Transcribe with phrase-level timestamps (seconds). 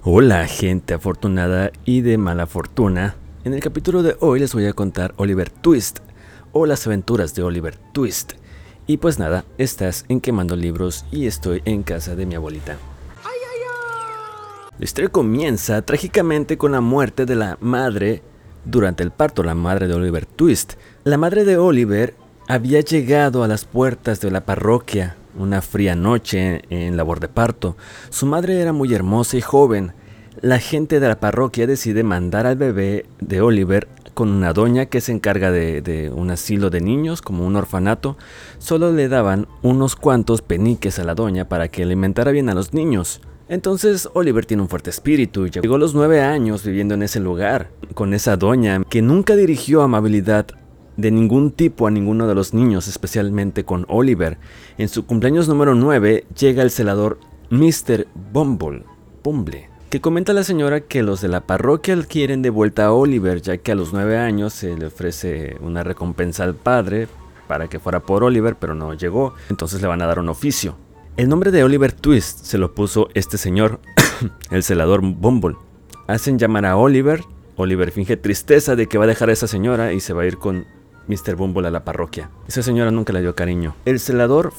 [0.00, 3.14] Hola gente afortunada y de mala fortuna.
[3.44, 6.00] En el capítulo de hoy les voy a contar Oliver Twist
[6.50, 8.32] o las aventuras de Oliver Twist.
[8.88, 12.76] Y pues nada, estás en Quemando Libros y estoy en casa de mi abuelita.
[14.78, 18.22] La historia comienza trágicamente con la muerte de la madre
[18.64, 20.74] durante el parto, la madre de Oliver Twist.
[21.04, 22.14] La madre de Oliver
[22.48, 27.76] había llegado a las puertas de la parroquia una fría noche en labor de parto.
[28.10, 29.92] Su madre era muy hermosa y joven.
[30.40, 35.00] La gente de la parroquia decide mandar al bebé de Oliver con una doña que
[35.00, 38.16] se encarga de, un asilo de niños, como un orfanato.
[38.58, 42.74] Solo le daban unos cuantos peniques a la doña para que alimentara bien a los
[42.74, 43.20] niños.
[43.48, 47.70] Entonces Oliver tiene un fuerte espíritu y llegó los nueve años viviendo en ese lugar,
[47.94, 50.46] con esa doña que nunca dirigió amabilidad
[50.96, 54.38] de ningún tipo a ninguno de los niños, especialmente con Oliver.
[54.78, 57.18] En su cumpleaños número 9 llega el celador
[57.50, 58.06] Mr.
[58.32, 58.84] Bumble,
[59.90, 63.42] que comenta a la señora que los de la parroquia quieren de vuelta a Oliver,
[63.42, 67.08] ya que a los 9 años se le ofrece una recompensa al padre
[67.46, 70.76] para que fuera por Oliver, pero no llegó, entonces le van a dar un oficio.
[71.16, 73.80] El nombre de Oliver Twist se lo puso este señor,
[74.50, 75.56] el celador Bumble.
[76.06, 77.22] Hacen llamar a Oliver
[77.56, 80.26] Oliver finge tristeza de que va a dejar a esa señora y se va a
[80.26, 80.66] ir con
[81.08, 81.36] Mr.
[81.36, 82.30] Bumble a la parroquia.
[82.48, 83.74] Esa señora nunca le dio cariño.
[83.84, 84.52] El celador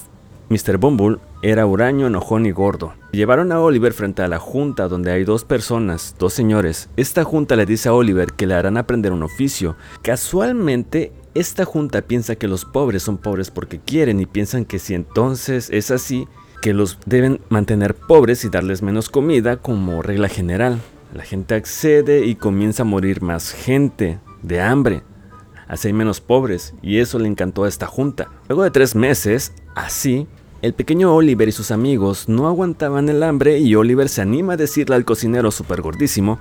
[0.50, 0.78] Mr.
[0.78, 2.94] Bumble era huraño, enojón y gordo.
[3.12, 6.90] Llevaron a Oliver frente a la junta donde hay dos personas, dos señores.
[6.96, 9.76] Esta junta le dice a Oliver que le harán aprender un oficio.
[10.02, 14.94] Casualmente, esta junta piensa que los pobres son pobres porque quieren y piensan que si
[14.94, 16.28] entonces es así,
[16.62, 20.80] que los deben mantener pobres y darles menos comida como regla general.
[21.14, 25.04] La gente accede y comienza a morir más gente de hambre
[25.84, 28.30] hay menos pobres, y eso le encantó a esta junta.
[28.48, 30.28] Luego de tres meses, así,
[30.62, 34.58] el pequeño Oliver y sus amigos no aguantaban el hambre y Oliver se anima a
[34.58, 36.40] decirle al cocinero super gordísimo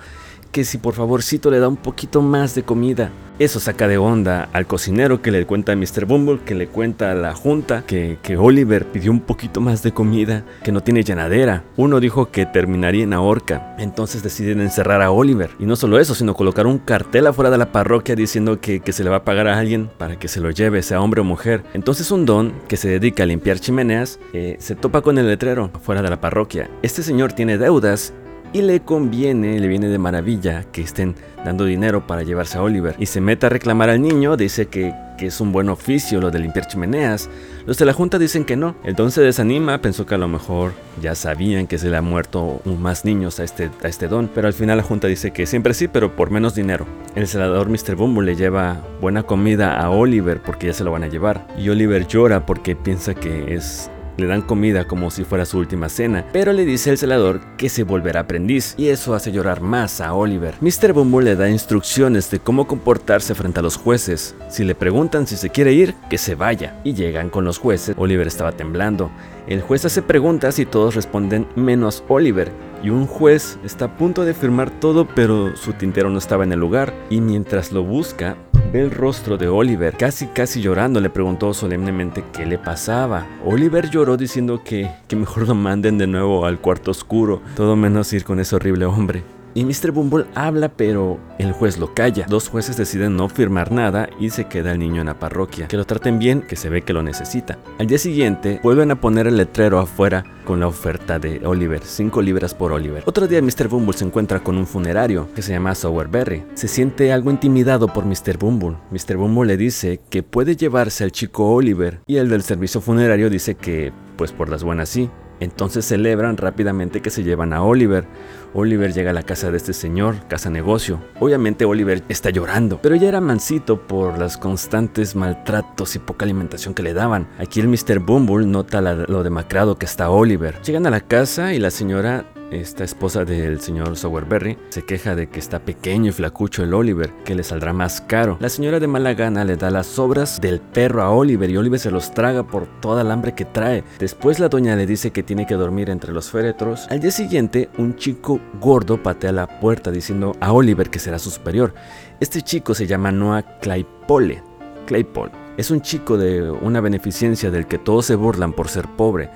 [0.53, 3.11] que si por favorcito le da un poquito más de comida.
[3.39, 6.05] Eso saca de onda al cocinero que le cuenta a Mr.
[6.05, 9.93] Bumble, que le cuenta a la junta que, que Oliver pidió un poquito más de
[9.93, 11.65] comida, que no tiene llenadera.
[11.77, 13.75] Uno dijo que terminaría en la horca.
[13.79, 15.51] Entonces deciden encerrar a Oliver.
[15.59, 18.93] Y no solo eso, sino colocar un cartel afuera de la parroquia diciendo que, que
[18.93, 21.25] se le va a pagar a alguien para que se lo lleve, sea hombre o
[21.25, 21.65] mujer.
[21.73, 25.71] Entonces un don que se dedica a limpiar chimeneas eh, se topa con el letrero
[25.73, 26.71] afuera de la parroquia.
[26.83, 28.13] Este señor tiene deudas
[28.53, 31.15] y le conviene, le viene de maravilla que estén
[31.45, 32.95] dando dinero para llevarse a Oliver.
[32.99, 36.41] Y se mete a reclamar al niño, dice que, es un buen oficio lo de
[36.41, 37.31] limpiar chimeneas.
[37.65, 38.75] Los de la junta dicen que no.
[38.83, 42.03] El don se desanima, pensó que a lo mejor ya sabían que se le ha
[42.03, 44.29] muerto más niños a este, a este don.
[44.35, 46.87] Pero al final la junta dice que siempre sí, pero por menos dinero.
[47.15, 47.95] El celador Mr.
[47.95, 51.47] Bumble le lleva buena comida a Oliver porque ya se lo van a llevar.
[51.57, 55.89] Y Oliver llora porque piensa que es le dan comida como si fuera su última
[55.89, 60.01] cena, pero le dice el celador que se volverá aprendiz y eso hace llorar más
[60.01, 60.55] a Oliver.
[60.61, 60.93] Mr.
[60.93, 64.35] Bumble le da instrucciones de cómo comportarse frente a los jueces.
[64.49, 66.81] Si le preguntan si se quiere ir, que se vaya.
[66.85, 67.95] Y llegan con los jueces.
[67.99, 69.11] Oliver estaba temblando.
[69.47, 72.53] El juez hace preguntas y todos responden menos Oliver.
[72.83, 76.53] Y un juez está a punto de firmar todo, pero su tintero no estaba en
[76.53, 76.95] el lugar.
[77.11, 78.37] Y mientras lo busca,
[78.73, 83.27] El rostro de Oliver, casi casi llorando, le preguntó solemnemente qué le pasaba.
[83.45, 88.11] Oliver lloró diciendo que, que mejor lo manden de nuevo al cuarto oscuro, todo menos
[88.15, 89.25] ir con ese horrible hombre.
[89.55, 89.91] Y Mr.
[89.93, 92.27] Bumble habla, pero el juez lo calla.
[92.29, 95.69] Dos jueces deciden no firmar nada y se queda el niño en la parroquia.
[95.69, 97.59] Que lo traten bien, que se ve que lo necesita.
[97.79, 102.23] Al día siguiente, vuelven a poner el letrero afuera con la oferta de Oliver, 5
[102.23, 103.03] libras por Oliver.
[103.07, 103.69] Otro día Mr.
[103.69, 106.45] Bumble se encuentra con un funerario que se llama Sowerberry.
[106.55, 108.39] Se siente algo intimidado por Mr.
[108.39, 108.77] Bumble.
[108.91, 109.17] Mr.
[109.17, 113.55] Bumble le dice que puede llevarse al chico Oliver y el del servicio funerario dice
[113.55, 115.11] que, pues por las buenas sí,
[115.43, 118.07] entonces celebran rápidamente que se llevan a Oliver.
[118.55, 121.01] Oliver llega a la casa de este señor, casa negocio.
[121.21, 126.75] Obviamente Oliver está llorando, pero ya era mansito por los constantes maltratos y poca alimentación
[126.75, 127.29] que le daban.
[127.39, 127.99] Aquí el Mr.
[127.99, 130.61] Bumble nota lo demacrado que está Oliver.
[130.63, 135.29] Llegan a la casa y la señora esta esposa del señor Sowerberry, se queja de
[135.29, 138.37] que está pequeño y flacucho el Oliver, que le saldrá más caro.
[138.41, 141.81] La señora de mala gana le da las sobras del perro a Oliver y Oliver
[141.81, 143.85] se los traga por toda el hambre que trae.
[143.99, 146.87] Después la doña le dice que tiene que dormir entre los féretros.
[146.91, 151.31] Al día siguiente, un chico gordo patea la puerta diciendo a Oliver que será su
[151.31, 151.75] superior.
[152.21, 154.43] Este chico se llama Noah Claypole.
[154.87, 155.33] Claypole.
[155.57, 159.31] Es un chico de una beneficencia del que todos se burlan por ser pobre.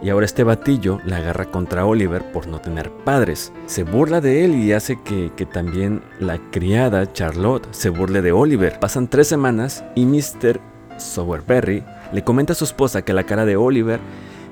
[0.00, 3.52] Y ahora este batillo la agarra contra Oliver por no tener padres.
[3.66, 8.78] Se burla de él y hace que, también la criada Charlotte se burle de Oliver.
[8.78, 10.60] Pasan tres semanas y Mr.
[10.98, 14.00] Sowerberry le comenta a su esposa que la cara de Oliver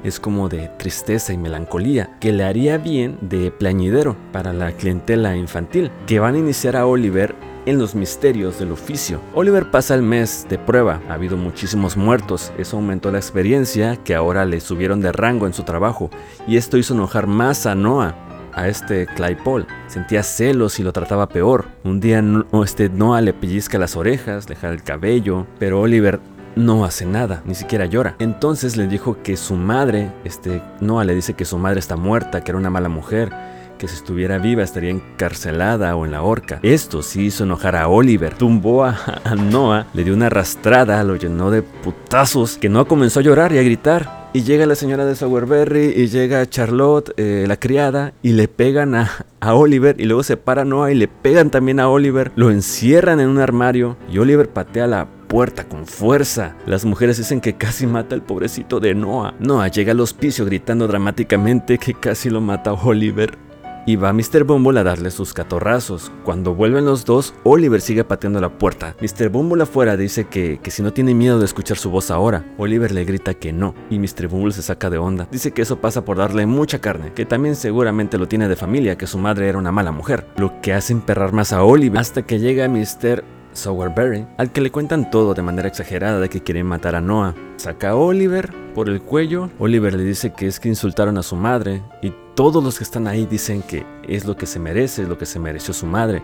[0.04, 5.36] es como de tristeza y melancolía, que le haría bien de plañidero para la clientela
[5.36, 7.34] infantil, que van a iniciar a Oliver
[7.66, 9.20] en los misterios del oficio.
[9.34, 14.14] Oliver pasa el mes de prueba, ha habido muchísimos muertos, eso aumentó la experiencia que
[14.14, 16.10] ahora le subieron de rango en su trabajo
[16.46, 18.14] y esto hizo enojar más a Noah
[18.54, 19.66] a este Claypole.
[19.86, 21.66] Sentía celos y lo trataba peor.
[21.84, 22.24] Un día
[22.64, 26.20] este Noah le pellizca las orejas, le jala el cabello, pero Oliver
[26.54, 28.16] no hace nada, ni siquiera llora.
[28.18, 32.42] Entonces le dijo que su madre, este Noah le dice que su madre está muerta,
[32.42, 33.30] que era una mala mujer
[33.76, 36.58] que si estuviera viva estaría encarcelada o en la horca.
[36.62, 38.34] Esto sí hizo enojar a Oliver.
[38.34, 38.96] Tumbó a,
[39.36, 43.58] Noah, le dio una arrastrada, lo llenó de putazos, que Noah comenzó a llorar y
[43.58, 44.26] a gritar.
[44.32, 48.94] Y llega la señora de Sowerberry y llega Charlotte, eh, la criada, y le pegan
[48.94, 52.32] a, a, Oliver y luego se para Noah y le pegan también a Oliver.
[52.36, 56.54] Lo encierran en un armario y Oliver patea la puerta con fuerza.
[56.66, 59.34] Las mujeres dicen que casi mata al pobrecito de Noah.
[59.40, 63.45] Noah llega al hospicio gritando dramáticamente que casi lo mata Oliver
[63.86, 64.44] y va Mr.
[64.44, 66.10] Bumble a darle sus catorrazos.
[66.24, 68.96] Cuando vuelven los dos, Oliver sigue pateando la puerta.
[69.00, 69.28] Mr.
[69.28, 72.44] Bumble afuera dice que, que si no tiene miedo de escuchar su voz ahora.
[72.58, 74.26] Oliver le grita que no, y Mr.
[74.28, 75.28] Bumble se saca de onda.
[75.30, 78.98] Dice que eso pasa por darle mucha carne, que también seguramente lo tiene de familia,
[78.98, 80.26] que su madre era una mala mujer.
[80.36, 83.24] Lo que hace emperrar más a Oliver hasta que llega Mr.
[83.52, 87.34] Sowerberry, al que le cuentan todo de manera exagerada de que quieren matar a Noah.
[87.56, 89.50] Saca a Oliver por el cuello.
[89.58, 93.08] Oliver le dice que es que insultaron a su madre y todos los que están
[93.08, 96.22] ahí dicen que es lo que se merece, es lo que se mereció su madre.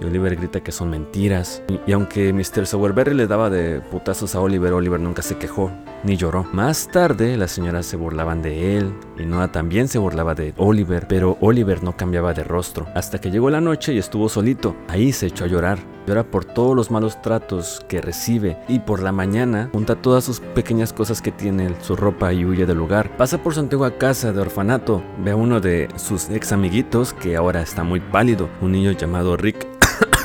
[0.00, 1.62] Y Oliver grita que son mentiras.
[1.86, 2.66] Y, aunque Mr.
[2.66, 5.70] Sowerberry le daba de putazos a Oliver, Oliver nunca se quejó
[6.02, 6.44] ni lloró.
[6.52, 11.06] Más tarde, las señoras se burlaban de él y Noah también se burlaba de Oliver,
[11.08, 12.86] pero Oliver no cambiaba de rostro.
[12.94, 14.76] Hasta que llegó la noche y estuvo solito.
[14.88, 15.78] Ahí se echó a llorar.
[16.06, 20.40] Llora por todos los malos tratos que recibe y por la mañana junta todas sus
[20.40, 23.16] pequeñas cosas que tiene, su ropa y huye del lugar.
[23.16, 27.36] Pasa por su antigua casa de orfanato, ve a uno de sus ex amiguitos que
[27.36, 29.66] ahora está muy pálido, un niño llamado Rick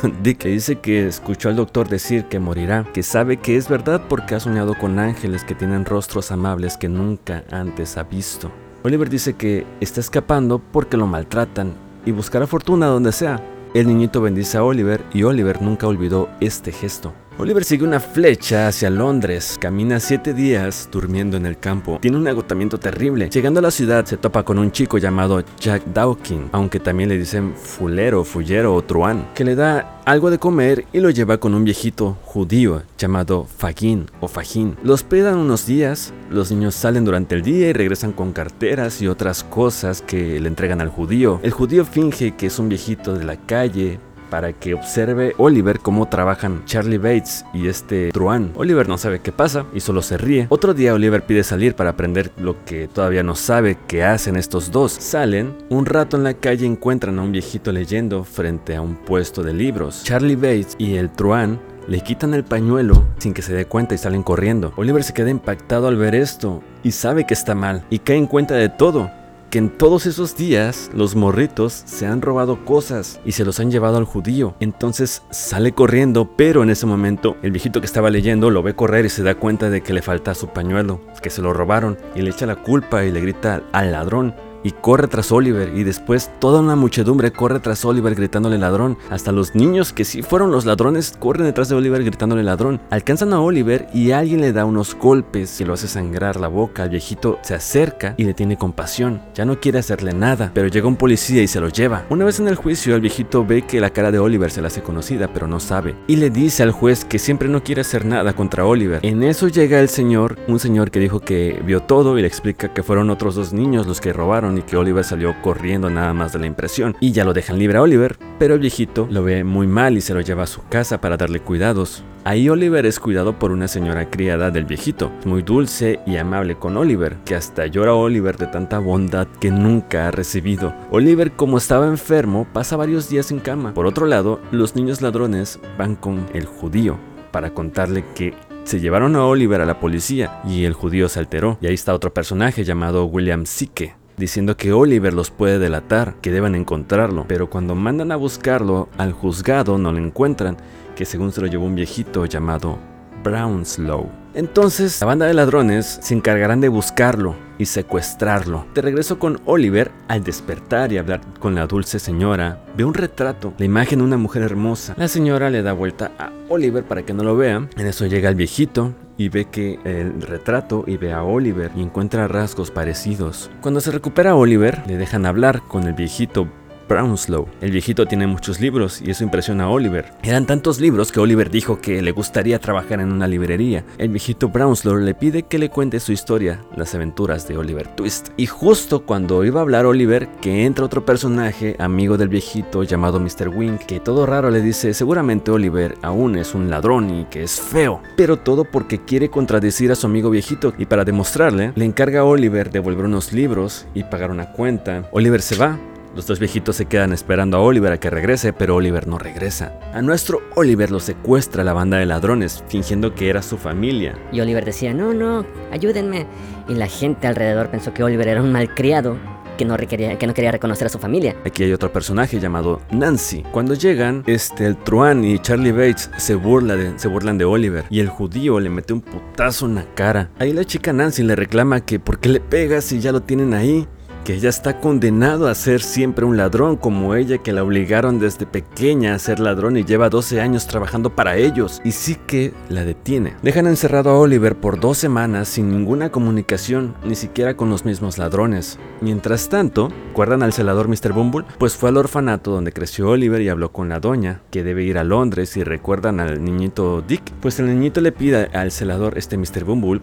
[0.23, 4.03] Dick que dice que escuchó al doctor decir que morirá, que sabe que es verdad
[4.07, 8.51] porque ha soñado con ángeles que tienen rostros amables que nunca antes ha visto.
[8.83, 11.73] Oliver dice que está escapando porque lo maltratan
[12.05, 13.39] y buscará fortuna donde sea.
[13.73, 17.13] El niñito bendice a Oliver y Oliver nunca olvidó este gesto.
[17.41, 22.27] Oliver sigue una flecha hacia Londres, camina siete días durmiendo en el campo, tiene un
[22.27, 23.31] agotamiento terrible.
[23.31, 27.17] Llegando a la ciudad se topa con un chico llamado Jack Dawkins, aunque también le
[27.17, 31.55] dicen fulero, fullero o truán, que le da algo de comer y lo lleva con
[31.55, 34.77] un viejito judío llamado Fagin o Fagin.
[34.83, 39.07] Los pedan unos días, los niños salen durante el día y regresan con carteras y
[39.07, 41.39] otras cosas que le entregan al judío.
[41.41, 43.99] El judío finge que es un viejito de la calle,
[44.31, 48.51] para que observe Oliver cómo trabajan Charlie Bates y este Truan.
[48.55, 50.47] Oliver no sabe qué pasa y solo se ríe.
[50.49, 54.71] Otro día Oliver pide salir para aprender lo que todavía no sabe que hacen estos
[54.71, 54.93] dos.
[54.93, 59.43] Salen, un rato en la calle encuentran a un viejito leyendo frente a un puesto
[59.43, 60.03] de libros.
[60.03, 63.97] Charlie Bates y el Truan le quitan el pañuelo sin que se dé cuenta y
[63.97, 64.71] salen corriendo.
[64.77, 68.27] Oliver se queda impactado al ver esto y sabe que está mal y cae en
[68.27, 69.11] cuenta de todo
[69.51, 73.69] que en todos esos días los morritos se han robado cosas y se los han
[73.69, 74.55] llevado al judío.
[74.61, 79.05] Entonces sale corriendo, pero en ese momento el viejito que estaba leyendo lo ve correr
[79.05, 82.21] y se da cuenta de que le falta su pañuelo, que se lo robaron y
[82.21, 84.33] le echa la culpa y le grita al ladrón
[84.63, 88.97] y corre tras Oliver y después toda una muchedumbre corre tras Oliver gritándole ladrón.
[89.09, 92.81] Hasta los niños que sí fueron los ladrones corren detrás de Oliver gritándole ladrón.
[92.89, 96.83] Alcanzan a Oliver y alguien le da unos golpes y lo hace sangrar la boca.
[96.83, 99.21] El viejito se acerca y le tiene compasión.
[99.33, 102.05] Ya no quiere hacerle nada, pero llega un policía y se lo lleva.
[102.09, 104.67] Una vez en el juicio el viejito ve que la cara de Oliver se la
[104.67, 105.95] hace conocida pero no sabe.
[106.07, 108.99] Y le dice al juez que siempre no quiere hacer nada contra Oliver.
[109.03, 112.73] En eso llega el señor, un señor que dijo que vio todo y le explica
[112.73, 116.33] que fueron otros dos niños los que robaron y que Oliver salió corriendo nada más
[116.33, 116.95] de la impresión.
[116.99, 120.01] Y ya lo dejan libre a Oliver, pero el viejito lo ve muy mal y
[120.01, 122.03] se lo lleva a su casa para darle cuidados.
[122.23, 126.77] Ahí Oliver es cuidado por una señora criada del viejito, muy dulce y amable con
[126.77, 130.71] Oliver, que hasta llora a Oliver de tanta bondad que nunca ha recibido.
[130.91, 133.73] Oliver, como estaba enfermo, pasa varios días en cama.
[133.73, 136.99] Por otro lado, los niños ladrones van con el judío
[137.31, 141.57] para contarle que se llevaron a Oliver a la policía y el judío se alteró.
[141.61, 146.31] Y ahí está otro personaje llamado William Sike, diciendo que Oliver los puede delatar, que
[146.31, 150.57] deben encontrarlo, pero cuando mandan a buscarlo al juzgado no lo encuentran,
[150.95, 152.77] que según se lo llevó un viejito llamado
[153.23, 154.20] Brownslow.
[154.33, 158.65] Entonces, la banda de ladrones se encargarán de buscarlo y secuestrarlo.
[158.73, 163.53] De regreso con Oliver, al despertar y hablar con la dulce señora, ve un retrato,
[163.57, 164.93] la imagen de una mujer hermosa.
[164.97, 167.67] La señora le da vuelta a Oliver para que no lo vea.
[167.75, 171.81] En eso llega el viejito y ve que el retrato y ve a Oliver y
[171.81, 173.51] encuentra rasgos parecidos.
[173.61, 176.47] Cuando se recupera Oliver, le dejan hablar con el viejito
[176.91, 177.47] Brownslow.
[177.61, 180.11] El viejito tiene muchos libros y eso impresiona a Oliver.
[180.23, 183.85] Eran tantos libros que Oliver dijo que le gustaría trabajar en una librería.
[183.97, 188.31] El viejito Brownslow le pide que le cuente su historia, las aventuras de Oliver Twist.
[188.35, 193.21] Y justo cuando iba a hablar Oliver, que entra otro personaje, amigo del viejito llamado
[193.21, 193.47] Mr.
[193.47, 197.61] Wink, que todo raro le dice, seguramente Oliver aún es un ladrón y que es
[197.61, 198.01] feo.
[198.17, 202.25] Pero todo porque quiere contradecir a su amigo viejito y para demostrarle, le encarga a
[202.25, 205.07] Oliver devolver unos libros y pagar una cuenta.
[205.13, 205.79] Oliver se va,
[206.15, 209.79] los dos viejitos se quedan esperando a Oliver a que regrese, pero Oliver no regresa.
[209.93, 214.17] A nuestro Oliver lo secuestra la banda de ladrones, fingiendo que era su familia.
[214.31, 216.27] Y Oliver decía, no, no, ayúdenme.
[216.67, 219.17] Y la gente alrededor pensó que Oliver era un malcriado
[219.57, 221.35] que no, requería, que no quería reconocer a su familia.
[221.45, 223.43] Aquí hay otro personaje llamado Nancy.
[223.51, 227.85] Cuando llegan, este, el Truan y Charlie Bates se, burla de, se burlan de Oliver
[227.89, 230.31] y el judío le mete un putazo en la cara.
[230.39, 233.53] Ahí la chica Nancy le reclama que ¿por qué le pegas si ya lo tienen
[233.53, 233.87] ahí?
[234.23, 238.45] Que ella está condenado a ser siempre un ladrón como ella que la obligaron desde
[238.45, 242.83] pequeña a ser ladrón y lleva 12 años trabajando para ellos y sí que la
[242.83, 243.35] detiene.
[243.41, 248.17] Dejan encerrado a Oliver por dos semanas sin ninguna comunicación, ni siquiera con los mismos
[248.17, 248.77] ladrones.
[249.01, 251.13] Mientras tanto, ¿recuerdan al celador Mr.
[251.13, 251.45] Bumble?
[251.57, 254.97] Pues fue al orfanato donde creció Oliver y habló con la doña, que debe ir
[254.97, 257.31] a Londres y recuerdan al niñito Dick.
[257.41, 259.63] Pues el niñito le pide al celador este Mr.
[259.63, 260.01] Bumble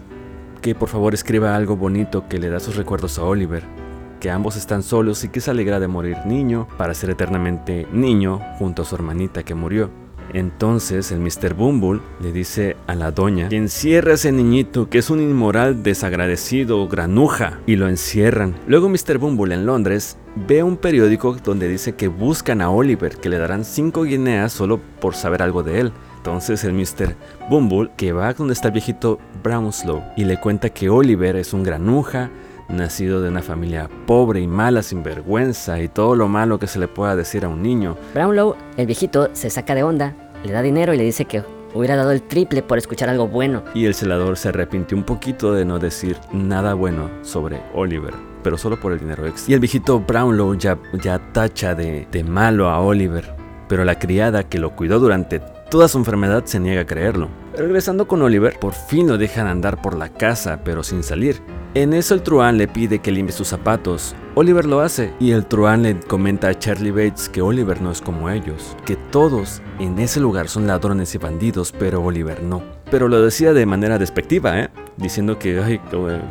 [0.60, 3.77] que por favor escriba algo bonito que le da sus recuerdos a Oliver
[4.18, 8.40] que ambos están solos y que se alegra de morir niño para ser eternamente niño
[8.58, 9.90] junto a su hermanita que murió.
[10.32, 11.54] Entonces el Mr.
[11.54, 15.82] Bumble le dice a la doña que encierra a ese niñito que es un inmoral
[15.82, 18.54] desagradecido granuja y lo encierran.
[18.66, 19.18] Luego Mr.
[19.18, 23.64] Bumble en Londres ve un periódico donde dice que buscan a Oliver, que le darán
[23.64, 25.92] 5 guineas solo por saber algo de él.
[26.18, 27.14] Entonces el Mr.
[27.48, 31.62] Bumble que va donde está el viejito Brownslow y le cuenta que Oliver es un
[31.62, 32.30] granuja,
[32.68, 36.78] nacido de una familia pobre y mala, sin vergüenza y todo lo malo que se
[36.78, 37.96] le pueda decir a un niño.
[38.14, 41.42] Brownlow, el viejito, se saca de onda, le da dinero y le dice que
[41.74, 43.62] hubiera dado el triple por escuchar algo bueno.
[43.74, 48.58] Y el celador se arrepintió un poquito de no decir nada bueno sobre Oliver, pero
[48.58, 49.50] solo por el dinero extra.
[49.50, 53.34] Y el viejito Brownlow ya, ya tacha de, de malo a Oliver,
[53.68, 57.28] pero la criada que lo cuidó durante toda su enfermedad se niega a creerlo.
[57.56, 61.42] Regresando con Oliver, por fin lo dejan andar por la casa, pero sin salir.
[61.74, 64.14] En eso el Truán le pide que limpie sus zapatos.
[64.34, 68.00] Oliver lo hace y el Truán le comenta a Charlie Bates que Oliver no es
[68.00, 72.62] como ellos, que todos en ese lugar son ladrones y bandidos, pero Oliver no.
[72.90, 74.70] Pero lo decía de manera despectiva, ¿eh?
[74.96, 75.80] diciendo que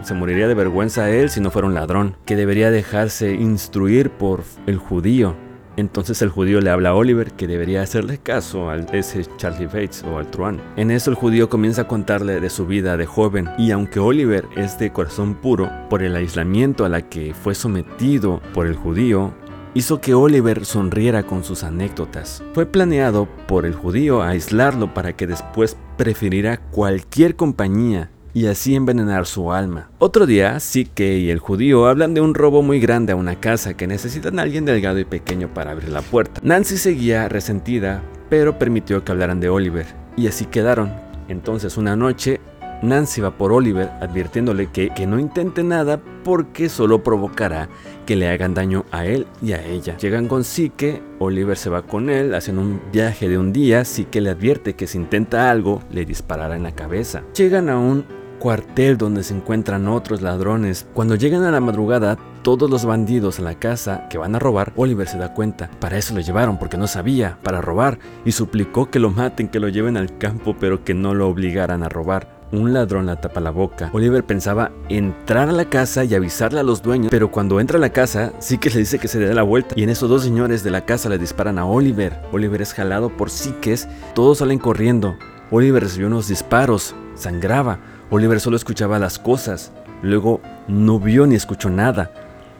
[0.04, 4.10] se moriría de vergüenza a él si no fuera un ladrón, que debería dejarse instruir
[4.10, 5.36] por el judío,
[5.78, 10.04] entonces el judío le habla a Oliver que debería hacerle caso a ese Charlie Bates
[10.04, 10.60] o al Truan.
[10.76, 14.46] En eso el judío comienza a contarle de su vida de joven y aunque Oliver
[14.56, 19.34] es de corazón puro, por el aislamiento a la que fue sometido por el judío,
[19.74, 22.44] hizo que Oliver sonriera con sus anécdotas.
[22.54, 29.26] Fue planeado por el judío aislarlo para que después prefiriera cualquier compañía y así envenenar
[29.26, 29.90] su alma.
[30.00, 33.76] Otro día, Sike y el judío hablan de un robo muy grande a una casa
[33.76, 36.40] que necesitan a alguien delgado y pequeño para abrir la puerta.
[36.44, 40.92] Nancy seguía resentida, pero permitió que hablaran de Oliver, y así quedaron.
[41.28, 42.40] Entonces una noche,
[42.82, 47.70] Nancy va por Oliver advirtiéndole que, que no intente nada porque solo provocará
[48.06, 49.98] que le hagan daño a él y a ella.
[49.98, 54.22] Llegan con Sike, Oliver se va con él, hacen un viaje de un día, Sike
[54.22, 57.24] le advierte que si intenta algo le disparará en la cabeza.
[57.34, 58.06] Llegan a un
[58.40, 60.88] cuartel donde se encuentran otros ladrones.
[60.94, 64.72] Cuando llegan a la madrugada, todos los bandidos a la casa que van a robar,
[64.76, 65.70] Oliver se da cuenta.
[65.80, 69.60] Para eso lo llevaron, porque no sabía, para robar, y suplicó que lo maten, que
[69.60, 72.38] lo lleven al campo, pero que no lo obligaran a robar.
[72.54, 73.90] Un ladrón la tapa la boca.
[73.92, 77.82] Oliver pensaba entrar a la casa y avisarle a los dueños, pero cuando entra a
[77.82, 79.76] la casa, sí que le dice que se dé la vuelta.
[79.78, 82.22] Y en esos dos señores de la casa le disparan a Oliver.
[82.32, 85.18] Oliver es jalado por psiques, todos salen corriendo.
[85.52, 87.80] Oliver recibió unos disparos, sangraba.
[88.10, 89.72] Oliver solo escuchaba las cosas,
[90.02, 92.12] luego no vio ni escuchó nada.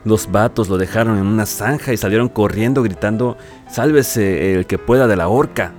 [0.04, 3.38] Los vatos lo dejaron en una zanja y salieron corriendo gritando,
[3.70, 5.74] sálvese el que pueda de la horca.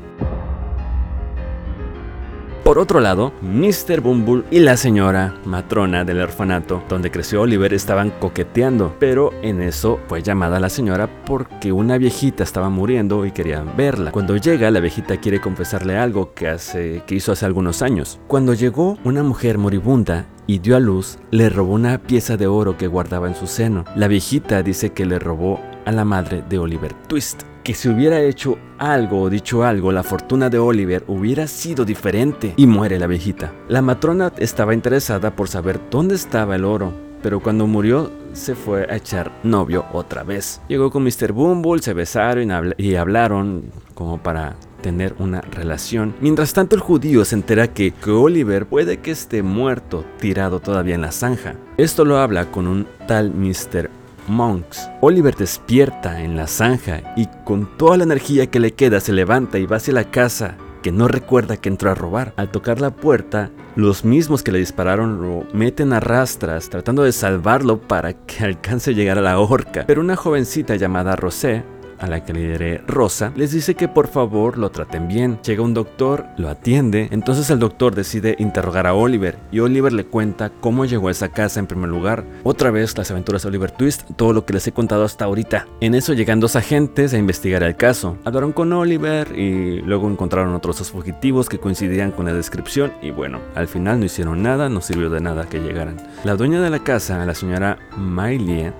[2.68, 4.02] Por otro lado, Mr.
[4.02, 9.98] Bumble y la señora matrona del orfanato donde creció Oliver estaban coqueteando, pero en eso
[10.06, 14.12] fue llamada la señora porque una viejita estaba muriendo y querían verla.
[14.12, 18.20] Cuando llega, la viejita quiere confesarle algo que, hace, que hizo hace algunos años.
[18.26, 22.76] Cuando llegó una mujer moribunda y dio a luz, le robó una pieza de oro
[22.76, 23.87] que guardaba en su seno.
[23.96, 28.22] La viejita dice que le robó a la madre de Oliver Twist que si hubiera
[28.22, 32.54] hecho algo o dicho algo, la fortuna de Oliver hubiera sido diferente.
[32.56, 33.52] Y muere la viejita.
[33.68, 38.87] La matrona estaba interesada por saber dónde estaba el oro, pero cuando murió se fue
[38.90, 40.62] a echar novio otra vez.
[40.68, 41.32] Llegó con Mr.
[41.32, 46.14] Bumble, se besaron y hablaron como para tener una relación.
[46.22, 50.94] Mientras tanto el judío se entera que, que, Oliver puede que esté muerto, tirado todavía
[50.94, 51.56] en la zanja.
[51.76, 53.90] Esto lo habla con un tal Mr.
[54.28, 54.88] Monks.
[55.00, 59.58] Oliver despierta en la zanja y con toda la energía que le queda se levanta
[59.58, 62.32] y va hacia la casa que no recuerda que entró a robar.
[62.37, 67.12] Al tocar la puerta, los mismos que le dispararon lo meten a rastras tratando de
[67.12, 69.85] salvarlo para que alcance a llegar a la horca.
[69.87, 71.64] Pero una jovencita llamada Rosé
[71.99, 75.38] a la que lideré Rosa, les dice que por favor lo traten bien.
[75.43, 80.05] Llega un doctor, lo atiende, entonces el doctor decide interrogar a Oliver y Oliver le
[80.05, 82.25] cuenta cómo llegó a esa casa en primer lugar.
[82.45, 85.67] Otra vez las aventuras de Oliver Twist, todo lo que les he contado hasta ahorita.
[85.81, 88.17] En eso llegan dos agentes a investigar el caso.
[88.25, 93.11] Hablaron con Oliver y luego encontraron otros dos fugitivos que coincidían con la descripción y
[93.11, 95.97] bueno, al final no hicieron nada, no sirvió de nada que llegaran.
[96.25, 98.73] La dueña de la casa, la señora Miley,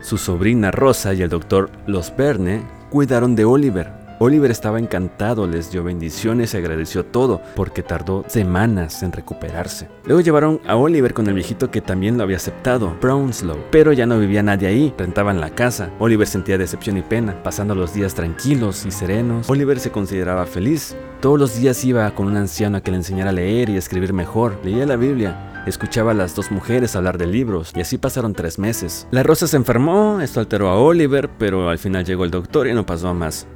[0.00, 4.00] su sobrina Rosa y el doctor Los Verne cuidaron de Oliver.
[4.22, 9.88] Oliver estaba encantado, les dio bendiciones y agradeció todo, porque tardó semanas en recuperarse.
[10.04, 14.04] Luego llevaron a Oliver con el viejito que también lo había aceptado, Brownslow, pero ya
[14.04, 15.88] no vivía nadie ahí, rentaban la casa.
[15.98, 19.48] Oliver sentía decepción y pena, pasando los días tranquilos y serenos.
[19.48, 20.94] Oliver se consideraba feliz.
[21.22, 24.12] Todos los días iba con un anciano a que le enseñara a leer y escribir
[24.12, 28.32] mejor, leía la Biblia Escuchaba a las dos mujeres hablar de libros y así pasaron
[28.32, 29.06] tres meses.
[29.10, 32.74] La Rosa se enfermó, esto alteró a Oliver, pero al final llegó el doctor y
[32.74, 33.46] no pasó más.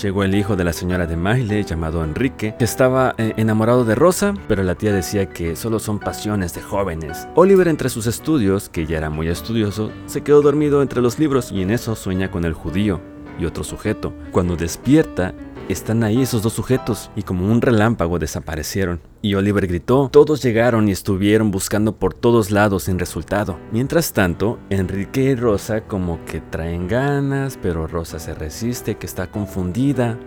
[0.00, 3.96] Llegó el hijo de la señora de Maile, llamado Enrique, que estaba eh, enamorado de
[3.96, 7.26] Rosa, pero la tía decía que solo son pasiones de jóvenes.
[7.34, 11.50] Oliver, entre sus estudios, que ya era muy estudioso, se quedó dormido entre los libros
[11.50, 13.00] y en eso sueña con el judío
[13.40, 14.12] y otro sujeto.
[14.30, 15.34] Cuando despierta,
[15.72, 19.00] están ahí esos dos sujetos y como un relámpago desaparecieron.
[19.22, 23.58] Y Oliver gritó, todos llegaron y estuvieron buscando por todos lados sin resultado.
[23.72, 29.30] Mientras tanto, Enrique y Rosa como que traen ganas, pero Rosa se resiste, que está
[29.30, 30.18] confundida.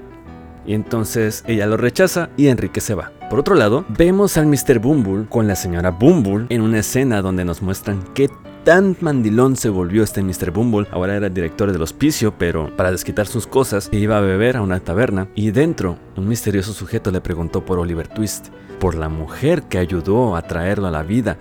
[0.65, 3.11] Y entonces ella lo rechaza y Enrique se va.
[3.29, 4.79] Por otro lado, vemos al Mr.
[4.79, 8.29] Bumble con la señora Bumble en una escena donde nos muestran qué
[8.63, 10.51] tan mandilón se volvió este Mr.
[10.51, 10.87] Bumble.
[10.91, 14.61] Ahora era el director del hospicio, pero para desquitar sus cosas, iba a beber a
[14.61, 15.27] una taberna.
[15.35, 20.35] Y dentro, un misterioso sujeto le preguntó por Oliver Twist, por la mujer que ayudó
[20.35, 21.37] a traerlo a la vida.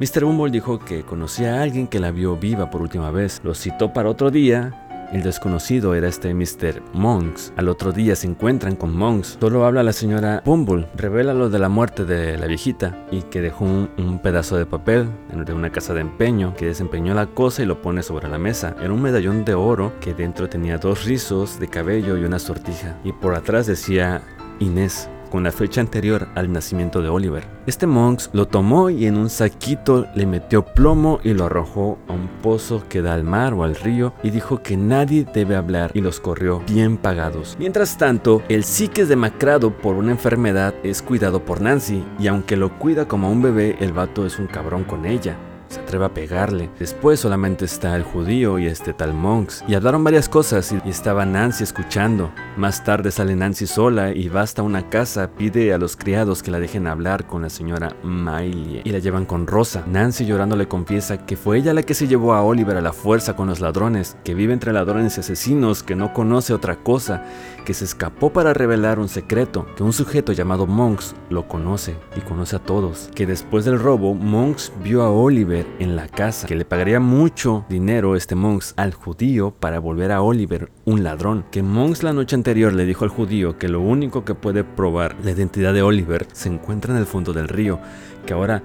[0.00, 0.24] Mr.
[0.24, 3.40] Bumble dijo que conocía a alguien que la vio viva por última vez.
[3.44, 6.82] Lo citó para otro día el desconocido era este Mr.
[6.92, 7.52] Monks.
[7.56, 9.38] Al otro día se encuentran con Monks.
[9.40, 10.86] Solo habla la señora Bumble.
[10.96, 15.08] Revela lo de la muerte de la viejita y que dejó un, pedazo de papel
[15.34, 18.74] de una casa de empeño que desempeñó la cosa y lo pone sobre la mesa.
[18.80, 22.98] Era un medallón de oro que dentro tenía dos rizos de cabello y una sortija.
[23.04, 24.22] Y por atrás decía
[24.60, 27.44] Inés con la fecha anterior al nacimiento de Oliver.
[27.66, 32.12] Este Monks lo tomó y en un saquito le metió plomo y lo arrojó a
[32.12, 35.90] un pozo que da al mar o al río y dijo que nadie debe hablar
[35.92, 37.56] y los corrió bien pagados.
[37.58, 42.78] Mientras tanto, el es demacrado por una enfermedad es cuidado por Nancy y aunque lo
[42.78, 45.36] cuida como un bebé, el vato es un cabrón con ella
[45.74, 46.70] se atreve a pegarle.
[46.78, 49.64] Después solamente está el judío y este tal Monks.
[49.66, 52.30] Y hablaron varias cosas y, estaba Nancy escuchando.
[52.56, 56.50] Más tarde sale Nancy sola y va hasta una casa, pide a los criados que
[56.50, 59.84] la dejen hablar con la señora Miley y la llevan con Rosa.
[59.86, 62.92] Nancy llorando le confiesa que fue ella la que se llevó a Oliver a la
[62.92, 67.24] fuerza con los ladrones, que vive entre ladrones y asesinos, que no conoce otra cosa,
[67.64, 72.20] que se escapó para revelar un secreto, que un sujeto llamado Monks lo conoce y
[72.20, 76.54] conoce a todos, que después del robo Monks vio a Oliver en la casa, que
[76.54, 81.62] le pagaría mucho dinero este Monks al judío para volver a Oliver un ladrón, que
[81.62, 85.32] Monks la noche anterior le dijo al judío que lo único que puede probar la
[85.32, 87.80] identidad de Oliver se encuentra en el fondo del río,
[88.26, 88.62] que ahora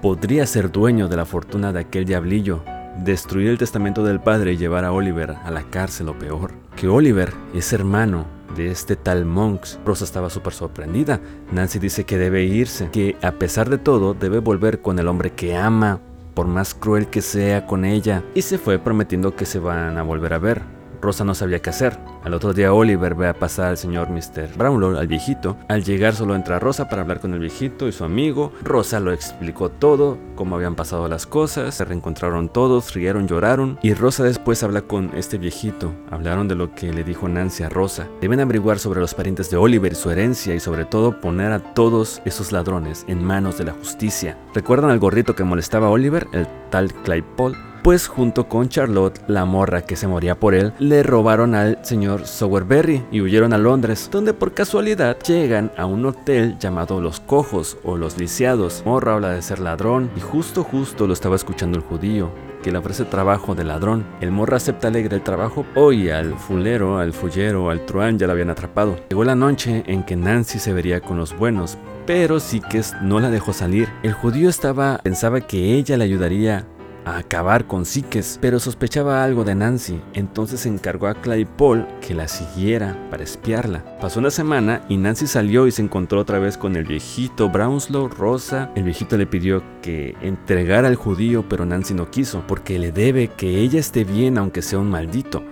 [0.00, 2.62] podría ser dueño de la fortuna de aquel diablillo,
[3.04, 6.88] destruir el testamento del padre y llevar a Oliver a la cárcel o peor, que
[6.88, 9.78] Oliver es hermano de este tal Monks.
[9.84, 11.20] Rosa estaba súper sorprendida.
[11.52, 15.32] Nancy dice que debe irse, que a pesar de todo debe volver con el hombre
[15.32, 16.00] que ama
[16.34, 20.02] por más cruel que sea con ella, y se fue prometiendo que se van a
[20.02, 20.81] volver a ver.
[21.02, 21.98] Rosa no sabía qué hacer.
[22.22, 24.56] Al otro día Oliver ve a pasar al señor Mr.
[24.56, 25.56] Brownlow, al viejito.
[25.68, 28.52] Al llegar solo entra Rosa para hablar con el viejito y su amigo.
[28.62, 33.78] Rosa lo explicó todo, cómo habían pasado las cosas, se reencontraron todos, rieron, lloraron.
[33.82, 35.92] Y Rosa después habla con este viejito.
[36.10, 38.06] Hablaron de lo que le dijo Nancy a Rosa.
[38.20, 41.74] Deben averiguar sobre los parientes de Oliver y su herencia y sobre todo poner a
[41.74, 44.38] todos esos ladrones en manos de la justicia.
[44.54, 46.28] ¿Recuerdan al gorrito que molestaba a Oliver?
[46.32, 51.02] El tal Claypole pues junto con Charlotte, la morra que se moría por él, le
[51.02, 56.56] robaron al señor Sowerberry y huyeron a Londres, donde por casualidad llegan a un hotel
[56.58, 58.82] llamado Los Cojos o Los Lisiados.
[58.84, 62.30] Morra habla de ser ladrón y justo justo lo estaba escuchando el judío
[62.62, 64.06] que le ofrece trabajo de ladrón.
[64.20, 65.66] El morra acepta alegre el trabajo.
[65.74, 68.96] Hoy al fulero, al fullero, al truán ya lo habían atrapado.
[69.10, 73.30] Llegó la noche en que Nancy se vería con los buenos, pero Sikes no la
[73.30, 73.88] dejó salir.
[74.02, 76.66] El judío estaba pensaba que ella le ayudaría
[77.04, 82.28] a acabar con Sikes, pero sospechaba algo de Nancy, entonces encargó a Claypole que la
[82.28, 83.98] siguiera para espiarla.
[84.00, 88.08] Pasó una semana y Nancy salió y se encontró otra vez con el viejito Brownslow
[88.08, 88.70] Rosa.
[88.74, 93.28] El viejito le pidió que entregara al judío, pero Nancy no quiso, porque le debe
[93.28, 95.42] que ella esté bien aunque sea un maldito.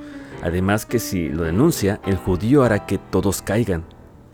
[0.42, 3.84] Además que si lo denuncia, el judío hará que todos caigan.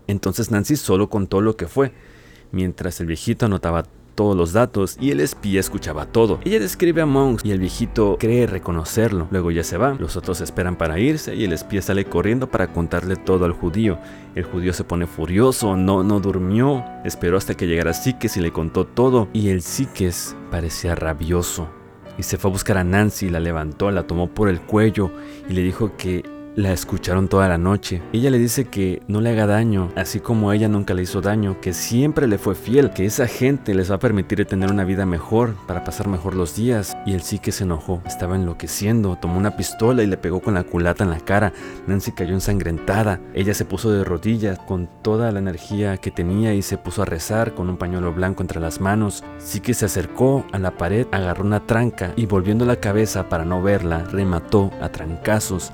[0.06, 1.92] Entonces Nancy solo contó lo que fue,
[2.52, 3.84] mientras el viejito anotaba
[4.16, 6.40] todos los datos y el espía escuchaba todo.
[6.44, 9.28] Ella describe a Monks y el viejito cree reconocerlo.
[9.30, 12.72] Luego ya se va, los otros esperan para irse y el espía sale corriendo para
[12.72, 13.98] contarle todo al judío.
[14.34, 18.52] El judío se pone furioso, no, no durmió, esperó hasta que llegara Sikes y le
[18.52, 21.68] contó todo y el Sikes parecía rabioso.
[22.18, 25.10] Y se fue a buscar a Nancy, la levantó, la tomó por el cuello
[25.48, 26.24] y le dijo que
[26.56, 28.02] la escucharon toda la noche.
[28.12, 31.60] Ella le dice que no le haga daño, así como ella nunca le hizo daño,
[31.60, 35.04] que siempre le fue fiel, que esa gente les va a permitir tener una vida
[35.06, 36.96] mejor, para pasar mejor los días.
[37.04, 40.54] Y él sí que se enojó, estaba enloqueciendo, tomó una pistola y le pegó con
[40.54, 41.52] la culata en la cara.
[41.86, 43.20] Nancy cayó ensangrentada.
[43.34, 47.06] Ella se puso de rodillas con toda la energía que tenía y se puso a
[47.06, 49.22] rezar con un pañuelo blanco entre las manos.
[49.38, 53.44] Sí que se acercó a la pared, agarró una tranca y volviendo la cabeza para
[53.44, 55.72] no verla, remató a trancazos.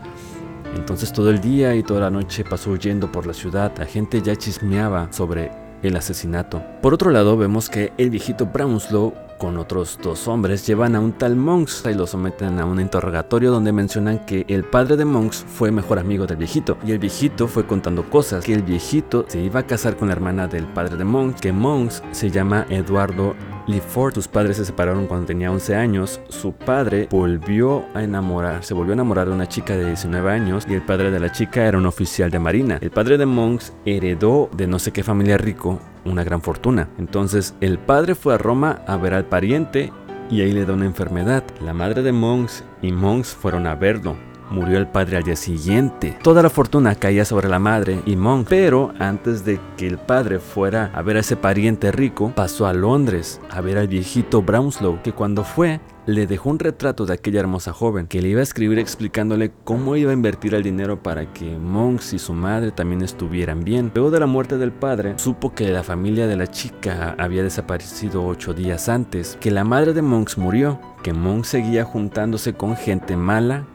[0.75, 3.73] Entonces todo el día y toda la noche pasó huyendo por la ciudad.
[3.79, 5.51] La gente ya chismeaba sobre
[5.83, 6.63] el asesinato.
[6.81, 11.15] Por otro lado, vemos que el viejito Brownslow con otros dos hombres llevan a un
[11.15, 15.45] tal Monks y lo someten a un interrogatorio donde mencionan que el padre de Monks
[15.49, 19.41] fue mejor amigo del viejito y el viejito fue contando cosas que el viejito se
[19.41, 23.35] iba a casar con la hermana del padre de Monks que Monks se llama Eduardo
[23.81, 26.21] Ford, sus padres se separaron cuando tenía 11 años.
[26.29, 30.67] Su padre volvió a enamorar, se volvió a enamorar de una chica de 19 años
[30.69, 32.79] y el padre de la chica era un oficial de marina.
[32.81, 36.89] El padre de Monks heredó de no sé qué familia rico una gran fortuna.
[36.99, 39.93] Entonces el padre fue a Roma a ver al pariente
[40.31, 41.45] y ahí le da una enfermedad.
[41.61, 44.17] La madre de Monks y Monks fueron a verlo
[44.53, 46.17] murió el padre al día siguiente.
[46.23, 50.39] Toda la fortuna caía sobre la madre y Monk, pero antes de que el padre
[50.39, 55.03] fuera a ver a ese pariente rico, pasó a Londres a ver al viejito Brownslow,
[55.03, 58.43] que cuando fue le dejó un retrato de aquella hermosa joven que le iba a
[58.43, 63.03] escribir explicándole cómo iba a invertir el dinero para que Monks y su madre también
[63.03, 63.93] estuvieran bien.
[63.95, 68.27] Luego de la muerte del padre, supo que la familia de la chica había desaparecido
[68.27, 73.17] ocho días antes, que la madre de Monks murió, que Monks seguía juntándose con gente
[73.17, 73.67] mala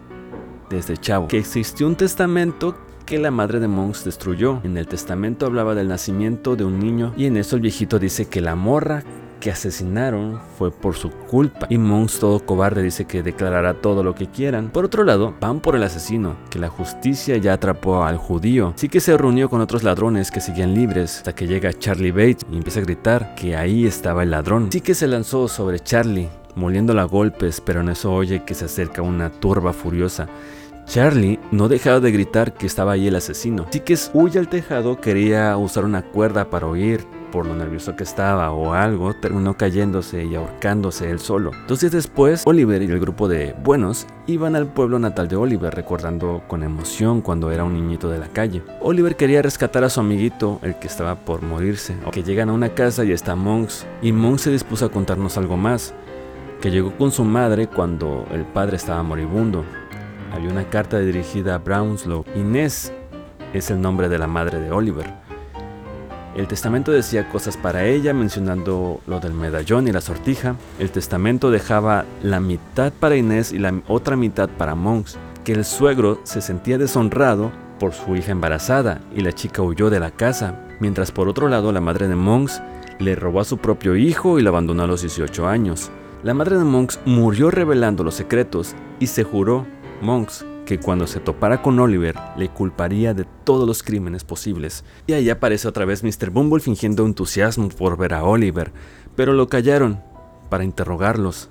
[0.69, 2.75] desde chavo, que existió un testamento
[3.05, 4.59] que la madre de Monks destruyó.
[4.63, 8.25] En el testamento hablaba del nacimiento de un niño y en eso el viejito dice
[8.25, 9.03] que la morra
[9.39, 11.67] que asesinaron fue por su culpa.
[11.69, 14.69] Y Monks todo cobarde dice que declarará todo lo que quieran.
[14.69, 18.73] Por otro lado, van por el asesino, que la justicia ya atrapó al judío.
[18.75, 22.45] Sí que se reunió con otros ladrones que seguían libres hasta que llega Charlie Bates
[22.51, 24.69] y empieza a gritar que ahí estaba el ladrón.
[24.71, 28.65] Sí que se lanzó sobre Charlie moliéndola a golpes, pero en eso oye que se
[28.65, 30.27] acerca una turba furiosa.
[30.87, 33.65] Charlie no dejaba de gritar que estaba ahí el asesino.
[33.67, 38.05] Así que huye al tejado, quería usar una cuerda para huir por lo nervioso que
[38.05, 41.51] estaba o algo, terminó cayéndose y ahorcándose él solo.
[41.67, 45.75] Dos días después, Oliver y el grupo de buenos iban al pueblo natal de Oliver,
[45.75, 48.63] recordando con emoción cuando era un niñito de la calle.
[48.79, 52.69] Oliver quería rescatar a su amiguito, el que estaba por morirse, que llegan a una
[52.69, 55.93] casa y está Monks, y Monks se dispuso a contarnos algo más
[56.61, 59.63] que llegó con su madre cuando el padre estaba moribundo.
[60.31, 62.25] Había una carta dirigida a Brownslow.
[62.35, 62.91] Inés
[63.53, 65.05] es el nombre de la madre de Oliver.
[66.35, 70.55] El testamento decía cosas para ella, mencionando lo del medallón y la sortija.
[70.77, 75.65] El testamento dejaba la mitad para Inés y la otra mitad para Monks, que el
[75.65, 80.59] suegro se sentía deshonrado por su hija embarazada y la chica huyó de la casa,
[80.79, 82.61] mientras por otro lado la madre de Monks
[82.99, 85.89] le robó a su propio hijo y lo abandonó a los 18 años.
[86.23, 89.65] La madre de Monks murió revelando los secretos y se juró,
[90.01, 94.83] Monks, que cuando se topara con Oliver le culparía de todos los crímenes posibles.
[95.07, 96.29] Y ahí aparece otra vez Mr.
[96.29, 98.71] Bumble fingiendo entusiasmo por ver a Oliver,
[99.15, 100.01] pero lo callaron
[100.49, 101.49] para interrogarlos,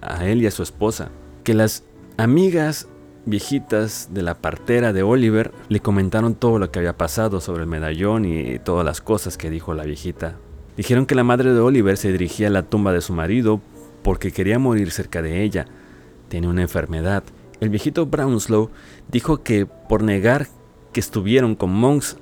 [0.00, 1.10] a él y a su esposa.
[1.44, 1.84] Que las
[2.16, 2.88] amigas
[3.26, 7.68] viejitas de la partera de Oliver le comentaron todo lo que había pasado sobre el
[7.68, 10.36] medallón y todas las cosas que dijo la viejita.
[10.76, 13.60] Dijeron que la madre de Oliver se dirigía a la tumba de su marido
[14.02, 15.66] porque quería morir cerca de ella,
[16.28, 17.24] tenía una enfermedad.
[17.60, 18.70] El viejito Brownslow
[19.10, 20.46] dijo que por negar
[20.92, 22.16] que estuvieron con Monks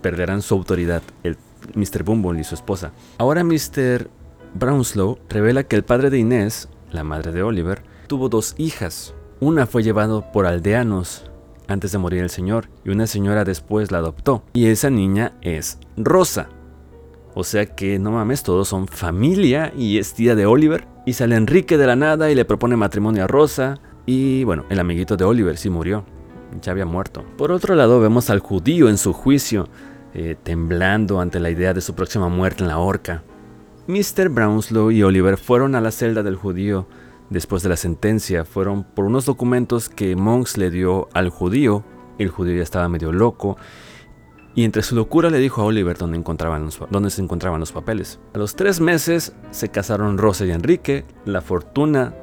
[0.00, 1.36] perderán su autoridad, el
[1.74, 2.02] Mr.
[2.02, 2.92] Bumble y su esposa.
[3.18, 4.08] Ahora Mr.
[4.54, 9.14] Brownslow revela que el padre de Inés, la madre de Oliver, tuvo dos hijas.
[9.40, 11.24] Una fue llevado por aldeanos
[11.68, 14.42] antes de morir el señor y una señora después la adoptó.
[14.52, 16.48] Y esa niña es Rosa.
[17.34, 20.86] O sea que no mames, todos son familia y es tía de Oliver.
[21.06, 23.80] Y sale Enrique de la nada y le propone matrimonio a Rosa.
[24.06, 26.04] Y bueno, el amiguito de Oliver sí murió.
[26.60, 27.24] Ya había muerto.
[27.38, 29.68] Por otro lado, vemos al judío en su juicio,
[30.12, 33.22] eh, temblando ante la idea de su próxima muerte en la horca.
[33.86, 34.28] Mr.
[34.28, 36.86] Brownslow y Oliver fueron a la celda del judío
[37.30, 38.44] después de la sentencia.
[38.44, 41.84] Fueron por unos documentos que Monks le dio al judío.
[42.18, 43.56] El judío ya estaba medio loco.
[44.54, 48.20] Y entre su locura le dijo a Oliver dónde, encontraban dónde se encontraban los papeles.
[48.34, 51.06] A los tres meses se casaron Rosa y Enrique.
[51.24, 52.14] La fortuna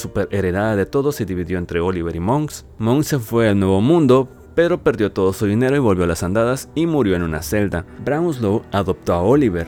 [0.00, 2.66] super heredada de todos se dividió entre Oliver y Monks.
[2.78, 6.22] Monks se fue al Nuevo Mundo, pero perdió todo su dinero y volvió a las
[6.22, 7.86] andadas y murió en una celda.
[8.04, 9.66] Brownslow adoptó a Oliver.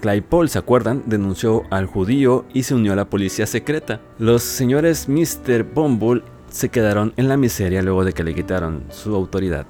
[0.00, 1.02] Claypole, ¿se acuerdan?
[1.06, 4.00] Denunció al judío y se unió a la policía secreta.
[4.18, 5.64] Los señores Mr.
[5.64, 9.66] Bumble se quedaron en la miseria luego de que le quitaron su autoridad.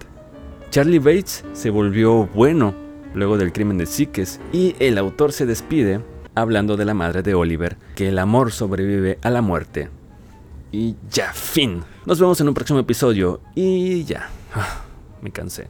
[0.70, 2.74] Charlie Bates se volvió bueno
[3.14, 6.00] luego del crimen de Sikes y el autor se despide
[6.34, 9.88] hablando de la madre de Oliver, que el amor sobrevive a la muerte.
[10.72, 11.82] Y ya, fin.
[12.04, 14.28] Nos vemos en un próximo episodio y ya.
[14.54, 14.82] Ah,
[15.22, 15.68] me cansé.